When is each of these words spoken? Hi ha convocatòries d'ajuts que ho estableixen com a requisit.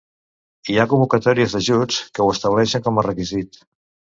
Hi 0.73 0.77
ha 0.77 0.85
convocatòries 0.93 1.53
d'ajuts 1.57 1.99
que 2.15 2.25
ho 2.27 2.33
estableixen 2.37 2.87
com 2.89 2.99
a 2.99 3.05
requisit. 3.11 3.63